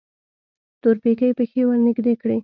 تورپيکۍ 0.81 1.31
پښې 1.37 1.61
ورنږدې 1.67 2.13
کړې. 2.21 2.37